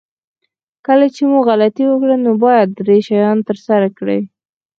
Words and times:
کله 0.87 1.05
چې 1.15 1.21
مو 1.29 1.39
غلطي 1.49 1.83
وکړه 1.87 2.15
نو 2.25 2.31
باید 2.43 2.67
درې 2.79 2.97
شیان 3.07 3.37
ترسره 3.47 3.87
کړئ. 3.97 4.21